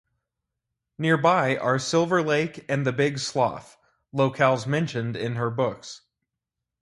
Nearby 0.97 1.57
are 1.57 1.77
Silver 1.77 2.23
Lake 2.23 2.65
and 2.67 2.87
the 2.87 2.91
Big 2.91 3.19
Slough, 3.19 3.77
locales 4.11 4.65
mentioned 4.65 5.15
in 5.15 5.35
her 5.35 5.51
books. 5.51 6.01